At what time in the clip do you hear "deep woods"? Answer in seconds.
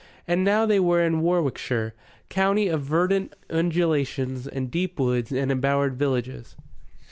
4.71-5.31